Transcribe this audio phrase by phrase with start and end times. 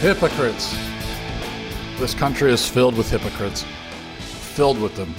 [0.00, 0.74] Hypocrites.
[1.98, 3.64] This country is filled with hypocrites.
[4.20, 5.12] Filled with them.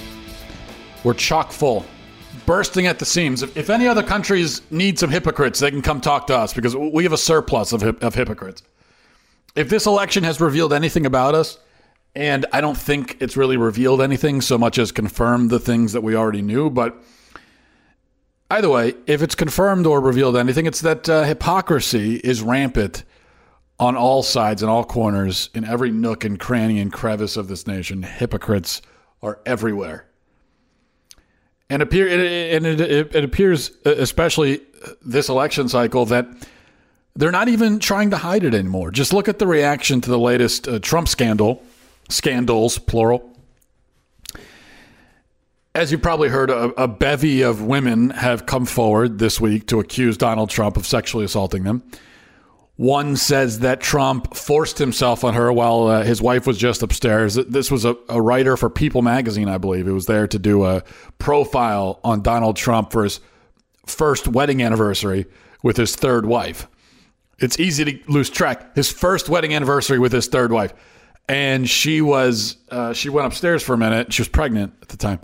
[1.04, 1.84] We're chock full.
[2.46, 3.42] Bursting at the seams.
[3.42, 6.74] If, if any other countries need some hypocrites, they can come talk to us because
[6.74, 8.62] we have a surplus of, of hypocrites.
[9.54, 11.58] If this election has revealed anything about us,
[12.14, 16.02] and I don't think it's really revealed anything so much as confirmed the things that
[16.02, 17.00] we already knew, but
[18.50, 23.04] either way, if it's confirmed or revealed anything, it's that uh, hypocrisy is rampant
[23.78, 27.66] on all sides and all corners, in every nook and cranny and crevice of this
[27.66, 28.02] nation.
[28.02, 28.82] Hypocrites
[29.22, 30.06] are everywhere.
[31.70, 34.60] And, appear, and it, it, it appears, especially
[35.00, 36.26] this election cycle, that
[37.16, 38.90] they're not even trying to hide it anymore.
[38.90, 41.62] Just look at the reaction to the latest uh, Trump scandal,
[42.10, 43.26] scandals, plural.
[45.74, 49.78] As you probably heard, a, a bevy of women have come forward this week to
[49.78, 51.82] accuse Donald Trump of sexually assaulting them.
[52.80, 57.34] One says that Trump forced himself on her while uh, his wife was just upstairs.
[57.34, 59.86] This was a, a, writer for People magazine, I believe.
[59.86, 60.82] It was there to do a
[61.18, 63.20] profile on Donald Trump for his
[63.84, 65.26] first wedding anniversary
[65.62, 66.68] with his third wife.
[67.38, 68.74] It's easy to lose track.
[68.74, 70.72] His first wedding anniversary with his third wife.
[71.30, 74.12] And she was, uh, she went upstairs for a minute.
[74.12, 75.20] She was pregnant at the time.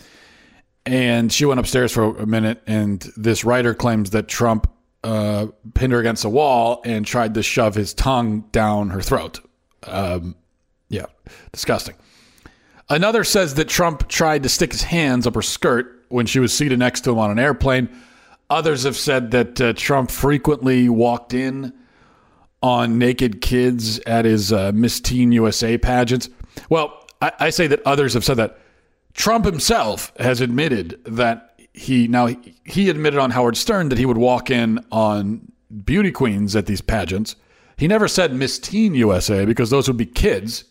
[0.84, 2.62] And she went upstairs for a minute.
[2.68, 4.70] And this writer claims that Trump
[5.02, 9.40] uh, pinned her against a wall and tried to shove his tongue down her throat.
[9.82, 10.36] Um,
[10.88, 11.06] yeah,
[11.50, 11.96] disgusting.
[12.88, 16.52] Another says that Trump tried to stick his hands up her skirt when she was
[16.52, 17.88] seated next to him on an airplane.
[18.48, 21.72] Others have said that uh, Trump frequently walked in
[22.66, 26.28] on naked kids at his uh, Miss Teen USA pageants.
[26.68, 28.58] Well, I, I say that others have said that.
[29.14, 32.28] Trump himself has admitted that he now
[32.64, 35.52] he admitted on Howard Stern that he would walk in on
[35.84, 37.36] beauty queens at these pageants.
[37.76, 40.64] He never said Miss Teen USA because those would be kids.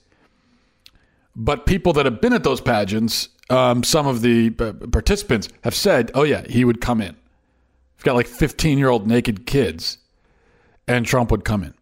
[1.36, 6.12] But people that have been at those pageants, um, some of the participants have said,
[6.14, 7.16] "Oh yeah, he would come in."
[7.96, 9.98] He's got like 15 year old naked kids,
[10.88, 11.74] and Trump would come in.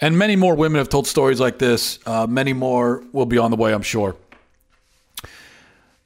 [0.00, 1.98] And many more women have told stories like this.
[2.06, 4.16] Uh, many more will be on the way, I'm sure.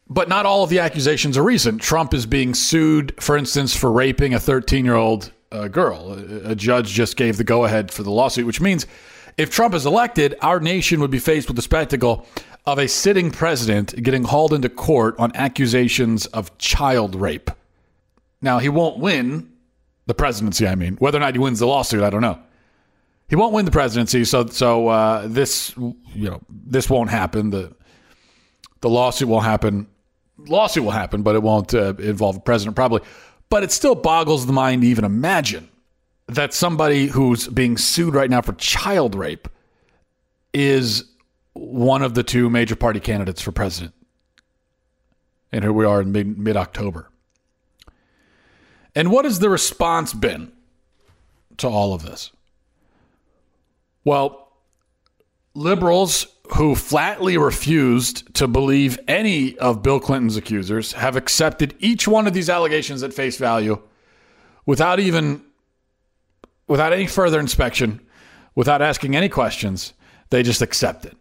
[0.09, 1.81] But not all of the accusations are recent.
[1.81, 6.13] Trump is being sued, for instance, for raping a 13 year old uh, girl.
[6.13, 8.87] A, a judge just gave the go ahead for the lawsuit, which means
[9.39, 12.27] if Trump is elected, our nation would be faced with the spectacle
[12.67, 17.51] of a sitting president getting hauled into court on accusations of child rape.
[18.41, 19.51] Now, he won't win
[20.07, 20.97] the presidency, I mean.
[20.97, 22.39] Whether or not he wins the lawsuit, I don't know.
[23.29, 27.51] He won't win the presidency, so so uh, this you know this won't happen.
[27.51, 27.75] The
[28.81, 29.89] the lawsuit will happen
[30.39, 33.01] lawsuit will happen, but it won't uh, involve the president probably.
[33.49, 35.69] But it still boggles the mind to even imagine
[36.27, 39.49] that somebody who's being sued right now for child rape
[40.53, 41.05] is
[41.53, 43.95] one of the two major party candidates for president.
[45.53, 47.11] And here we are in mid October.
[48.95, 50.53] And what has the response been
[51.59, 52.31] to all of this?
[54.05, 54.53] Well,
[55.55, 56.27] liberals
[56.57, 62.35] who flatly refused to believe any of Bill Clinton's accusers have accepted each one of
[62.35, 63.81] these allegations at face value
[64.67, 65.43] without even
[66.67, 68.01] without any further inspection,
[68.55, 69.93] without asking any questions.
[70.31, 71.17] They just accept it.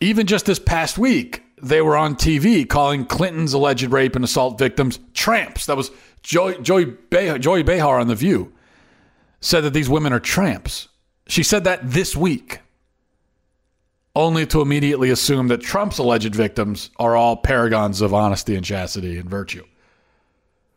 [0.00, 4.58] Even just this past week, they were on TV calling Clinton's alleged rape and assault
[4.58, 5.66] victims tramps.
[5.66, 5.90] That was
[6.22, 6.96] Joy, Joy,
[7.38, 8.52] Joy Behar on The View
[9.40, 10.88] said that these women are tramps.
[11.26, 12.60] She said that this week
[14.14, 19.16] only to immediately assume that Trump's alleged victims are all paragons of honesty and chastity
[19.16, 19.64] and virtue.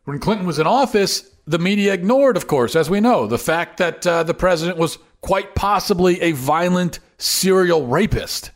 [0.04, 3.78] When Clinton was in office, the media ignored, of course, as we know, the fact
[3.78, 8.52] that uh, the president was quite possibly a violent serial rapist.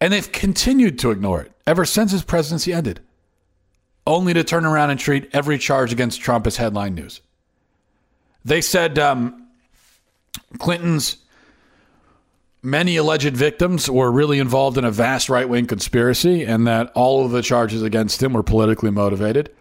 [0.00, 3.00] And they've continued to ignore it ever since his presidency ended,
[4.06, 7.22] only to turn around and treat every charge against Trump as headline news.
[8.44, 9.43] They said um,
[10.58, 11.18] Clinton's
[12.62, 17.24] many alleged victims were really involved in a vast right wing conspiracy and that all
[17.24, 19.54] of the charges against him were politically motivated.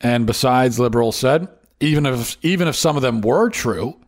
[0.00, 1.48] And besides, liberals said,
[1.80, 3.98] even if even if some of them were true,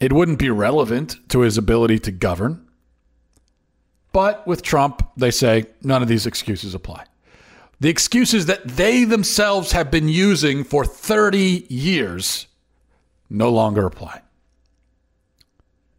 [0.00, 2.66] it wouldn't be relevant to his ability to govern.
[4.12, 7.04] But with Trump, they say none of these excuses apply.
[7.80, 12.46] The excuses that they themselves have been using for 30 years
[13.28, 14.23] no longer apply.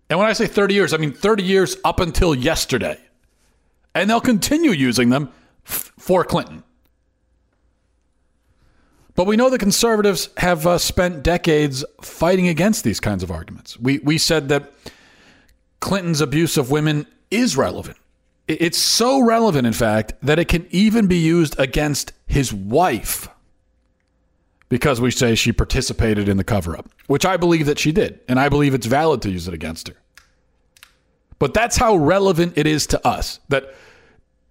[0.10, 3.00] And when I say 30 years, I mean 30 years up until yesterday.
[3.94, 5.32] And they'll continue using them
[5.66, 6.64] f- for Clinton.
[9.16, 13.80] But we know the conservatives have uh, spent decades fighting against these kinds of arguments.
[13.80, 14.74] We, we said that
[15.80, 17.98] Clinton's abuse of women is relevant.
[18.48, 23.30] It's so relevant, in fact, that it can even be used against his wife
[24.70, 28.20] because we say she participated in the cover up, which I believe that she did.
[28.28, 29.96] And I believe it's valid to use it against her.
[31.38, 33.74] But that's how relevant it is to us that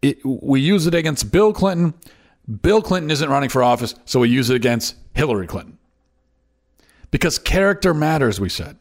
[0.03, 1.95] it, we use it against Bill Clinton.
[2.63, 5.79] Bill Clinton isn't running for office, so we use it against Hillary Clinton.
[7.11, 8.77] Because character matters, we said.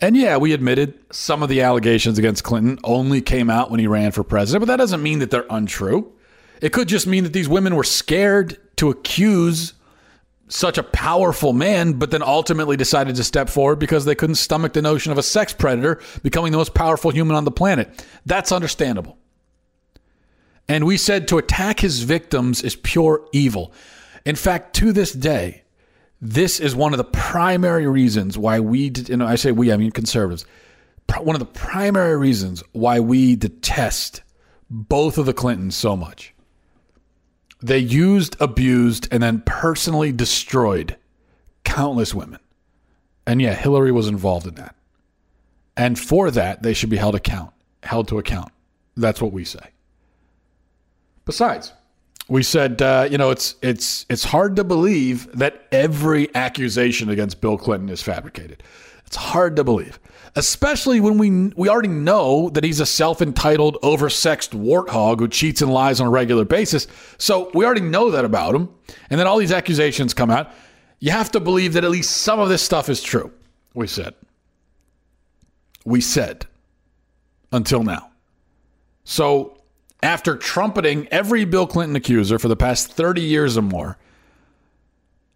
[0.00, 3.86] And yeah, we admitted some of the allegations against Clinton only came out when he
[3.86, 6.12] ran for president, but that doesn't mean that they're untrue.
[6.60, 9.74] It could just mean that these women were scared to accuse
[10.50, 14.72] such a powerful man, but then ultimately decided to step forward because they couldn't stomach
[14.72, 18.04] the notion of a sex predator becoming the most powerful human on the planet.
[18.26, 19.16] That's understandable.
[20.68, 23.72] And we said to attack his victims is pure evil.
[24.24, 25.62] In fact, to this day,
[26.20, 29.76] this is one of the primary reasons why we, you know, I say we, I
[29.76, 30.44] mean conservatives,
[31.18, 34.22] one of the primary reasons why we detest
[34.68, 36.34] both of the Clintons so much.
[37.62, 40.96] They used, abused, and then personally destroyed
[41.64, 42.40] countless women.
[43.26, 44.74] And yeah, Hillary was involved in that.
[45.76, 47.52] And for that, they should be held account,
[47.82, 48.52] held to account.
[48.96, 49.70] That's what we say.
[51.24, 51.72] Besides,
[52.28, 57.40] we said, uh, you know, it's it's it's hard to believe that every accusation against
[57.40, 58.62] Bill Clinton is fabricated.
[59.10, 59.98] It's hard to believe,
[60.36, 65.72] especially when we we already know that he's a self-entitled, oversexed warthog who cheats and
[65.72, 66.86] lies on a regular basis.
[67.18, 68.68] So we already know that about him,
[69.10, 70.52] and then all these accusations come out.
[71.00, 73.32] You have to believe that at least some of this stuff is true.
[73.74, 74.14] We said.
[75.84, 76.46] We said.
[77.50, 78.12] Until now.
[79.02, 79.58] So
[80.04, 83.98] after trumpeting every Bill Clinton accuser for the past 30 years or more,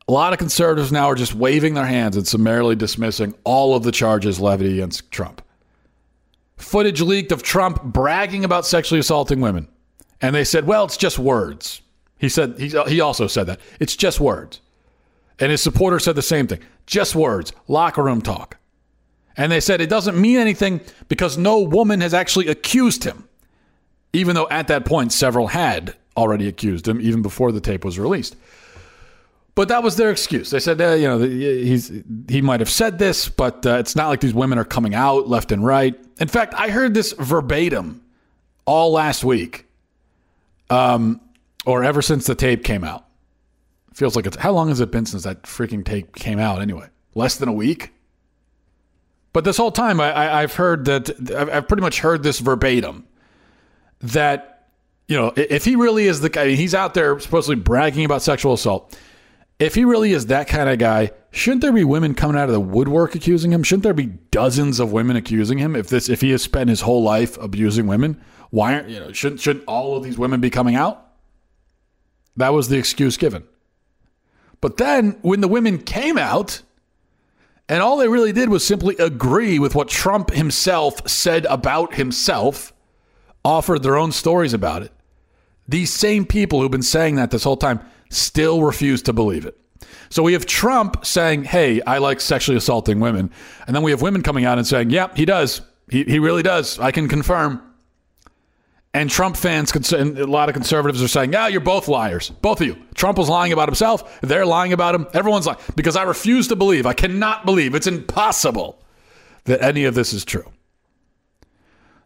[0.09, 3.83] a lot of conservatives now are just waving their hands and summarily dismissing all of
[3.83, 5.43] the charges levied against Trump.
[6.57, 9.69] Footage leaked of Trump bragging about sexually assaulting women.
[10.21, 11.81] And they said, well, it's just words.
[12.19, 13.61] He said he, he also said that.
[13.81, 14.61] It's just words.
[15.41, 16.61] And his supporters said the same thing.
[16.87, 18.59] Just words, locker room talk.
[19.37, 23.29] And they said it doesn't mean anything because no woman has actually accused him
[24.15, 27.99] even though at that point several had already accused him even before the tape was
[27.99, 28.37] released.
[29.55, 30.51] But that was their excuse.
[30.51, 31.93] They said, uh, you know, he's
[32.29, 35.29] he might have said this, but uh, it's not like these women are coming out
[35.29, 35.95] left and right.
[36.19, 38.03] In fact, I heard this verbatim
[38.65, 39.67] all last week,
[40.71, 41.21] um,
[41.67, 43.07] or ever since the tape came out.
[43.93, 46.61] feels like it's how long has it been since that freaking tape came out?
[46.61, 47.93] Anyway, less than a week.
[49.33, 53.05] But this whole time, I, have heard that I've pretty much heard this verbatim
[53.99, 54.69] that,
[55.09, 58.53] you know, if he really is the guy, he's out there supposedly bragging about sexual
[58.53, 58.97] assault.
[59.65, 62.53] If he really is that kind of guy, shouldn't there be women coming out of
[62.53, 63.63] the woodwork accusing him?
[63.63, 66.83] Shouldn't there be dozens of women accusing him if this if he has spent his
[66.83, 68.21] whole life abusing women?
[68.51, 71.07] Why aren't you know shouldn't shouldn't all of these women be coming out?
[72.37, 73.45] That was the excuse given.
[74.61, 76.61] But then when the women came out,
[77.67, 82.75] and all they really did was simply agree with what Trump himself said about himself,
[83.43, 84.93] offered their own stories about it.
[85.67, 87.81] These same people who've been saying that this whole time
[88.15, 89.59] still refuse to believe it.
[90.11, 93.31] So we have Trump saying, hey, I like sexually assaulting women.
[93.67, 95.61] And then we have women coming out and saying, yeah, he does.
[95.91, 96.79] He, he really does.
[96.79, 97.61] I can confirm.
[98.93, 102.31] And Trump fans, and a lot of conservatives are saying, yeah, you're both liars.
[102.31, 102.77] Both of you.
[102.95, 104.21] Trump was lying about himself.
[104.21, 105.09] They're lying about him.
[105.13, 105.59] Everyone's lying.
[105.75, 108.81] Because I refuse to believe, I cannot believe, it's impossible
[109.47, 110.49] that any of this is true.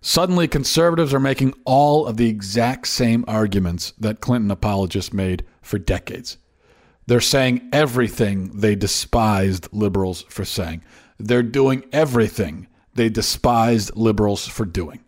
[0.01, 5.79] Suddenly, conservatives are making all of the exact same arguments that Clinton apologists made for
[5.79, 6.39] decades.
[7.07, 10.83] They're saying everything they despised liberals for saying.
[11.19, 15.05] They're doing everything they despised liberals for doing.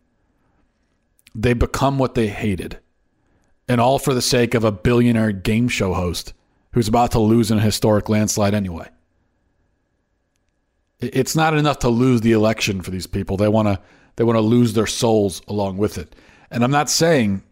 [1.35, 2.79] They become what they hated.
[3.69, 6.33] And all for the sake of a billionaire game show host
[6.73, 8.89] who's about to lose in a historic landslide anyway.
[11.01, 13.37] It's not enough to lose the election for these people.
[13.37, 13.81] They want to
[14.17, 16.15] They want to lose their souls along with it.
[16.51, 17.43] And I'm not saying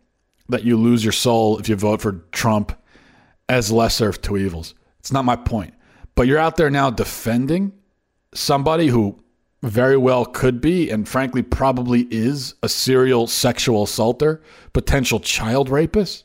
[0.49, 2.73] that you lose your soul if you vote for Trump
[3.49, 4.75] as lesser of two evils.
[4.99, 5.75] It's not my point.
[6.15, 7.73] But you're out there now defending
[8.35, 9.23] somebody who
[9.63, 16.25] very well could be, and frankly, probably is a serial sexual assaulter, potential child rapist.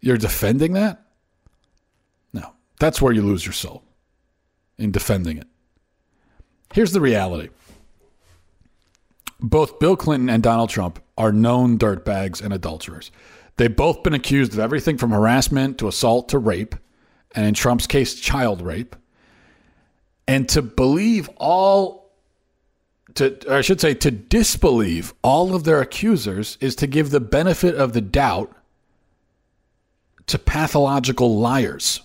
[0.00, 1.02] You're defending that?
[2.32, 2.52] No.
[2.78, 3.82] That's where you lose your soul
[4.78, 5.46] in defending it.
[6.72, 7.48] Here's the reality
[9.40, 13.10] both Bill Clinton and Donald Trump are known dirtbags and adulterers.
[13.58, 16.76] They've both been accused of everything from harassment to assault to rape,
[17.34, 18.94] and in Trump's case, child rape.
[20.28, 22.12] And to believe all,
[23.14, 27.74] to, I should say, to disbelieve all of their accusers is to give the benefit
[27.74, 28.54] of the doubt
[30.26, 32.00] to pathological liars.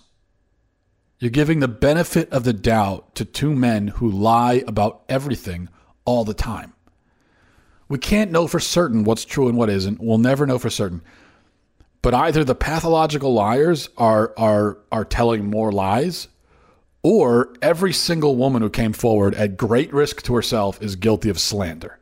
[1.20, 5.70] You're giving the benefit of the doubt to two men who lie about everything
[6.04, 6.74] all the time.
[7.88, 10.02] We can't know for certain what's true and what isn't.
[10.02, 11.04] We'll never know for certain.
[12.04, 16.28] But either the pathological liars are are are telling more lies,
[17.02, 21.40] or every single woman who came forward at great risk to herself is guilty of
[21.40, 21.98] slander.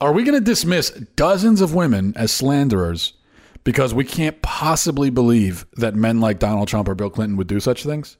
[0.00, 3.12] Are we going to dismiss dozens of women as slanderers
[3.64, 7.60] because we can't possibly believe that men like Donald Trump or Bill Clinton would do
[7.60, 8.16] such things?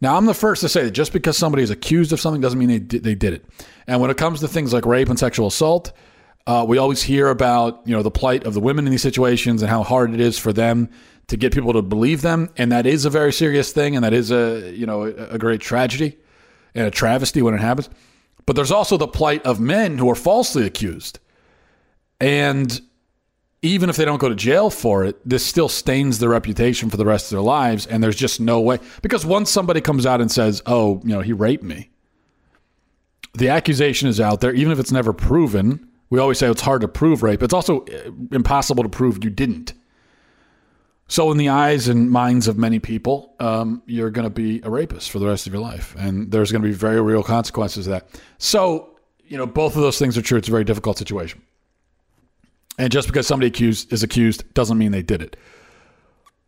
[0.00, 2.58] Now, I'm the first to say that just because somebody is accused of something doesn't
[2.58, 3.44] mean they they did it.
[3.88, 5.92] And when it comes to things like rape and sexual assault,
[6.46, 9.62] uh, we always hear about you know the plight of the women in these situations
[9.62, 10.90] and how hard it is for them
[11.28, 14.12] to get people to believe them, and that is a very serious thing, and that
[14.12, 16.18] is a you know a, great tragedy
[16.74, 17.88] and a travesty when it happens.
[18.46, 21.18] But there's also the plight of men who are falsely accused,
[22.20, 22.78] and
[23.62, 26.98] even if they don't go to jail for it, this still stains their reputation for
[26.98, 27.86] the rest of their lives.
[27.86, 31.22] And there's just no way because once somebody comes out and says, "Oh, you know,
[31.22, 31.88] he raped me,"
[33.32, 36.82] the accusation is out there, even if it's never proven we always say it's hard
[36.82, 37.42] to prove rape.
[37.42, 39.72] It's also uh, impossible to prove you didn't.
[41.08, 44.70] So, in the eyes and minds of many people, um, you're going to be a
[44.70, 45.92] rapist for the rest of your life.
[45.98, 48.20] And there's going to be very real consequences to that.
[48.38, 50.38] So, you know, both of those things are true.
[50.38, 51.42] It's a very difficult situation.
[52.78, 55.36] And just because somebody accused is accused doesn't mean they did it.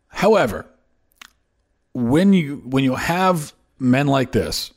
[0.07, 0.65] However,
[1.93, 4.71] when you when you have men like this,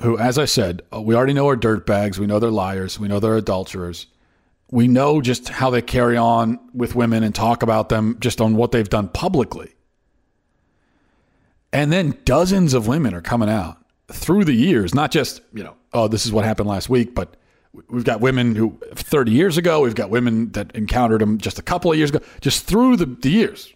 [0.00, 3.08] who, as I said, uh, we already know are dirtbags, we know they're liars, we
[3.08, 4.06] know they're adulterers,
[4.70, 8.54] we know just how they carry on with women and talk about them just on
[8.54, 9.74] what they've done publicly.
[11.72, 13.78] And then dozens of women are coming out
[14.10, 17.36] through the years, not just, you know, oh, this is what happened last week, but
[17.88, 21.62] we've got women who 30 years ago, we've got women that encountered them just a
[21.62, 23.72] couple of years ago, just through the, the years.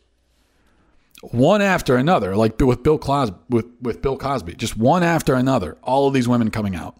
[1.22, 5.78] One after another, like with Bill Cosby, with, with Bill Cosby, just one after another,
[5.82, 6.98] all of these women coming out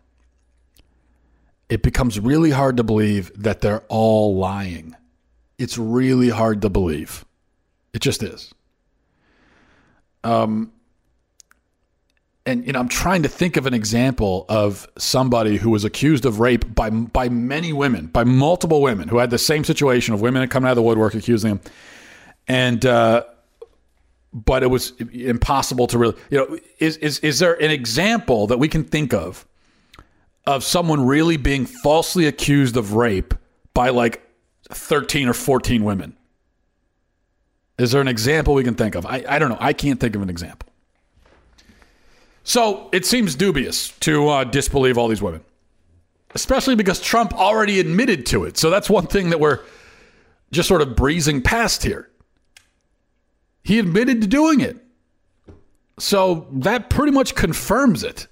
[1.73, 4.95] it becomes really hard to believe that they're all lying.
[5.57, 7.25] It's really hard to believe.
[7.95, 8.53] It just is.
[10.23, 10.71] Um,
[12.45, 16.27] and you know, I'm trying to think of an example of somebody who was accused
[16.27, 20.21] of rape by by many women, by multiple women who had the same situation of
[20.21, 21.61] women coming out of the woodwork accusing him,
[22.49, 23.25] and uh,
[24.35, 28.59] but it was impossible to really, you know, is is is there an example that
[28.59, 29.47] we can think of
[30.47, 33.35] of someone really being falsely accused of rape
[33.75, 34.23] by like
[34.71, 36.17] 13 or 14 women?
[37.79, 39.07] Is there an example we can think of?
[39.07, 39.59] I, I don't know.
[39.61, 40.69] I can't think of an example.
[42.45, 45.43] So it seems dubious to uh, disbelieve all these women,
[46.35, 48.59] especially because Trump already admitted to it.
[48.59, 49.61] So that's one thing that we're
[50.51, 52.11] just sort of breezing past here.
[53.63, 54.77] He admitted to doing it.
[55.99, 58.27] So that pretty much confirms it.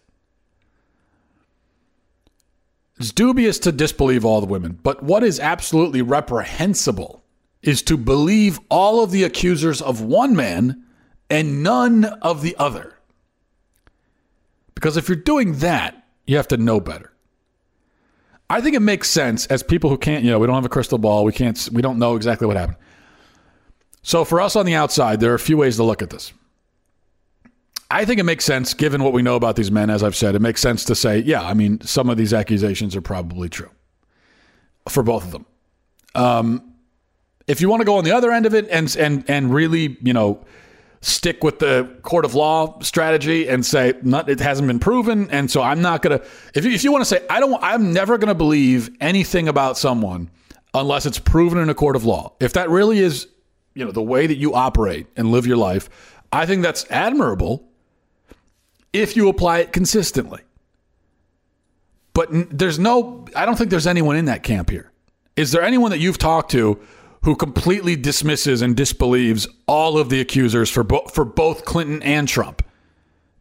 [3.00, 7.25] It's dubious to disbelieve all the women, but what is absolutely reprehensible
[7.62, 10.85] is to believe all of the accusers of one man
[11.30, 12.95] and none of the other.
[14.75, 17.11] Because if you're doing that, you have to know better.
[18.50, 20.69] I think it makes sense as people who can't, you know, we don't have a
[20.69, 22.76] crystal ball, we can't we don't know exactly what happened.
[24.02, 26.35] So for us on the outside, there are a few ways to look at this.
[27.90, 30.37] I think it makes sense, given what we know about these men, as I've said,
[30.37, 33.70] it makes sense to say, yeah, I mean, some of these accusations are probably true
[34.88, 35.47] for both of them.
[36.14, 36.75] Um,
[37.47, 39.97] if you want to go on the other end of it and and and really,
[40.02, 40.44] you know,
[41.00, 45.50] stick with the court of law strategy and say not, it hasn't been proven, and
[45.50, 46.20] so I'm not gonna.
[46.54, 49.76] If you, if you want to say I don't, I'm never gonna believe anything about
[49.76, 50.30] someone
[50.75, 52.35] unless it's proven in a court of law.
[52.38, 53.26] If that really is,
[53.75, 55.88] you know, the way that you operate and live your life,
[56.32, 57.69] I think that's admirable
[58.92, 60.40] if you apply it consistently.
[62.12, 64.90] But there's no, I don't think there's anyone in that camp here.
[65.37, 66.78] Is there anyone that you've talked to
[67.23, 72.26] who completely dismisses and disbelieves all of the accusers for, bo- for both Clinton and
[72.28, 72.64] Trump?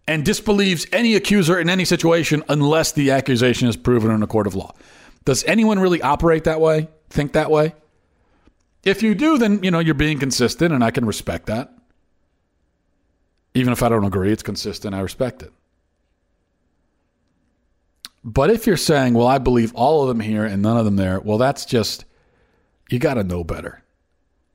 [0.08, 4.48] And disbelieves any accuser in any situation unless the accusation is proven in a court
[4.48, 4.74] of law.
[5.24, 6.88] Does anyone really operate that way?
[7.10, 7.75] Think that way?
[8.84, 11.74] If you do, then you know you're being consistent, and I can respect that.
[13.60, 14.96] Even if I don't agree, it's consistent.
[14.96, 15.51] I respect it.
[18.24, 20.96] But if you're saying, well, I believe all of them here and none of them
[20.96, 22.06] there, well, that's just,
[22.89, 23.84] you got to know better.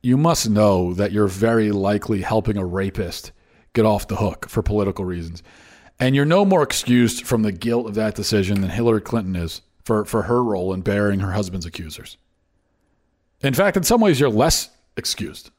[0.01, 3.33] You must know that you're very likely helping a rapist
[3.75, 5.43] get off the hook for political reasons.
[6.01, 9.61] And you're no more excused from the guilt of that decision than Hillary Clinton is
[9.85, 12.17] for, for her role in burying her husband's accusers.
[13.43, 15.51] In fact, in some ways, you're less excused.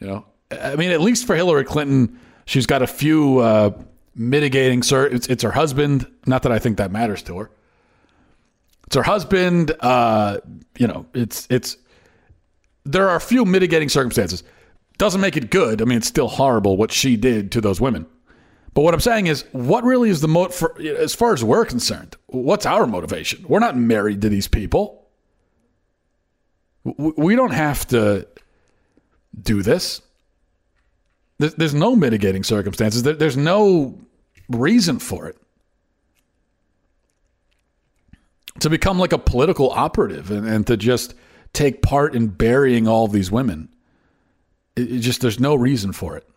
[0.00, 0.26] You know,
[0.62, 3.70] I mean, at least for Hillary Clinton, she's got a few uh,
[4.14, 4.82] mitigating.
[4.82, 6.06] Sir, it's, it's her husband.
[6.26, 7.50] Not that I think that matters to her.
[8.86, 9.72] It's her husband.
[9.80, 10.38] Uh,
[10.78, 11.76] you know, it's it's.
[12.84, 14.42] There are a few mitigating circumstances.
[14.98, 15.80] Doesn't make it good.
[15.82, 18.06] I mean, it's still horrible what she did to those women.
[18.74, 21.64] But what I'm saying is, what really is the mo for as far as we're
[21.64, 22.16] concerned?
[22.26, 23.44] What's our motivation?
[23.48, 25.08] We're not married to these people.
[26.84, 28.28] We don't have to
[29.40, 30.02] do this.
[31.38, 33.02] There's no mitigating circumstances.
[33.02, 33.98] There's no
[34.48, 35.36] reason for it.
[38.60, 41.14] To become like a political operative and, and to just
[41.52, 43.68] take part in burying all these women.
[44.76, 46.28] It, it just, there's no reason for it.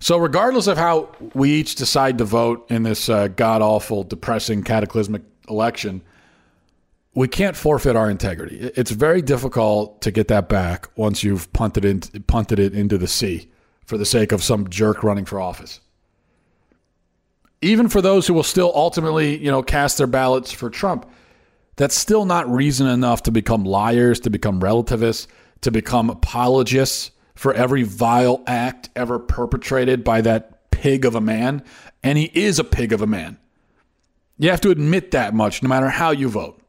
[0.00, 4.62] So, regardless of how we each decide to vote in this uh, god awful, depressing,
[4.62, 6.02] cataclysmic election,
[7.18, 8.58] we can't forfeit our integrity.
[8.76, 13.08] It's very difficult to get that back once you've punted it, punted it into the
[13.08, 13.50] sea
[13.84, 15.80] for the sake of some jerk running for office.
[17.60, 21.10] Even for those who will still ultimately, you know, cast their ballots for Trump,
[21.74, 25.26] that's still not reason enough to become liars, to become relativists,
[25.62, 31.64] to become apologists for every vile act ever perpetrated by that pig of a man.
[32.04, 33.38] And he is a pig of a man.
[34.38, 36.62] You have to admit that much no matter how you vote.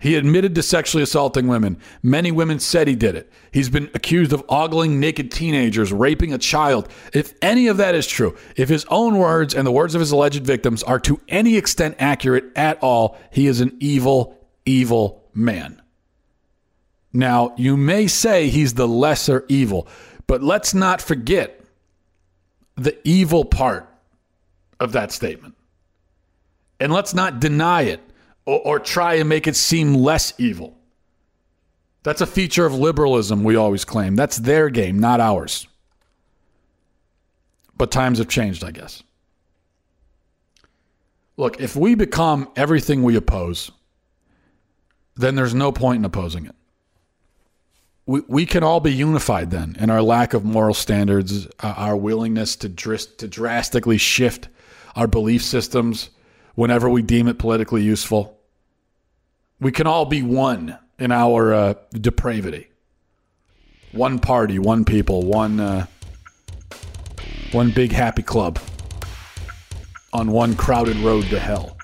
[0.00, 1.78] He admitted to sexually assaulting women.
[2.02, 3.30] Many women said he did it.
[3.52, 6.88] He's been accused of ogling naked teenagers, raping a child.
[7.12, 10.10] If any of that is true, if his own words and the words of his
[10.10, 15.82] alleged victims are to any extent accurate at all, he is an evil, evil man.
[17.12, 19.86] Now, you may say he's the lesser evil,
[20.26, 21.60] but let's not forget
[22.76, 23.86] the evil part
[24.78, 25.56] of that statement.
[26.78, 28.00] And let's not deny it
[28.50, 30.76] or, or try and make it seem less evil.
[32.02, 34.16] That's a feature of liberalism, we always claim.
[34.16, 35.68] That's their game, not ours.
[37.76, 39.04] But times have changed, I guess.
[41.36, 43.70] Look, if we become everything we oppose,
[45.14, 46.54] then there's no point in opposing it.
[48.06, 51.96] We, we can all be unified then in our lack of moral standards, uh, our
[51.96, 54.48] willingness to, dr- to drastically shift
[54.96, 56.10] our belief systems
[56.56, 58.39] whenever we deem it politically useful.
[59.60, 62.68] We can all be one in our uh, depravity.
[63.92, 65.86] One party, one people, one uh,
[67.52, 68.58] one big happy club
[70.12, 71.76] on one crowded road to hell.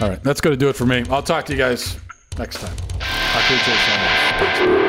[0.00, 1.04] All right, that's going to do it for me.
[1.08, 1.98] I'll talk to you guys
[2.38, 2.76] next time.
[3.00, 4.85] I appreciate.